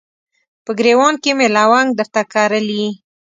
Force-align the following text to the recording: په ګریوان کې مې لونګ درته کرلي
په 0.65 0.71
ګریوان 0.79 1.15
کې 1.23 1.31
مې 1.37 1.47
لونګ 1.55 1.89
درته 1.99 2.21
کرلي 2.33 2.85